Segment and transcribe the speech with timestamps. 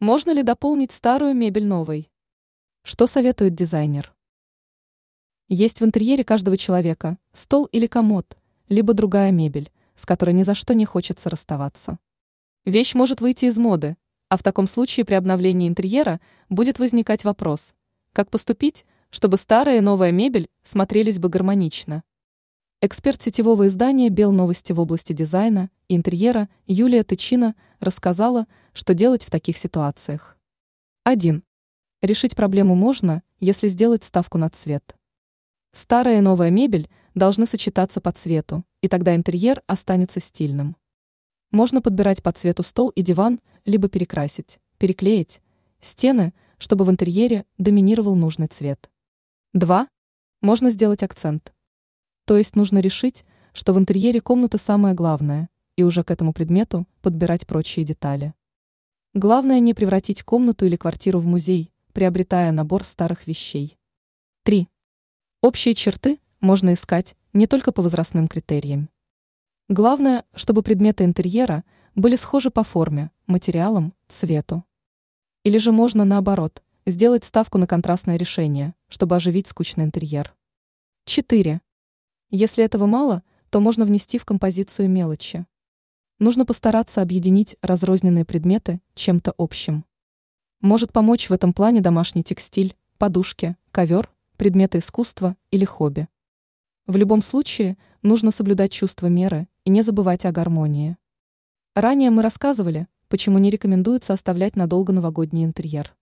[0.00, 2.10] Можно ли дополнить старую мебель новой?
[2.82, 4.14] Что советует дизайнер?
[5.48, 8.36] Есть в интерьере каждого человека стол или комод,
[8.68, 11.98] либо другая мебель, с которой ни за что не хочется расставаться.
[12.66, 13.96] Вещь может выйти из моды,
[14.28, 16.20] а в таком случае при обновлении интерьера
[16.50, 17.74] будет возникать вопрос,
[18.12, 22.02] как поступить, чтобы старая и новая мебель смотрелись бы гармонично.
[22.82, 29.30] Эксперт сетевого издания «Бел новости» в области дизайна интерьера Юлия Тычина рассказала, что делать в
[29.30, 30.36] таких ситуациях.
[31.04, 31.42] 1.
[32.02, 34.96] Решить проблему можно, если сделать ставку на цвет.
[35.72, 40.76] Старая и новая мебель должны сочетаться по цвету, и тогда интерьер останется стильным.
[41.50, 45.40] Можно подбирать по цвету стол и диван, либо перекрасить, переклеить
[45.80, 48.90] стены, чтобы в интерьере доминировал нужный цвет.
[49.54, 49.88] 2.
[50.42, 51.54] Можно сделать акцент.
[52.24, 56.86] То есть нужно решить, что в интерьере комната самое главное, и уже к этому предмету
[57.02, 58.34] подбирать прочие детали.
[59.14, 63.78] Главное не превратить комнату или квартиру в музей, приобретая набор старых вещей.
[64.42, 64.68] 3.
[65.42, 68.88] Общие черты можно искать не только по возрастным критериям.
[69.68, 71.64] Главное, чтобы предметы интерьера
[71.94, 74.64] были схожи по форме, материалам, цвету.
[75.44, 80.34] Или же можно наоборот, сделать ставку на контрастное решение, чтобы оживить скучный интерьер.
[81.06, 81.60] 4.
[82.30, 85.46] Если этого мало, то можно внести в композицию мелочи.
[86.18, 89.84] Нужно постараться объединить разрозненные предметы чем-то общим.
[90.62, 96.08] Может помочь в этом плане домашний текстиль, подушки, ковер, предметы искусства или хобби.
[96.86, 100.96] В любом случае, нужно соблюдать чувство меры и не забывать о гармонии.
[101.74, 105.94] Ранее мы рассказывали, почему не рекомендуется оставлять надолго новогодний интерьер.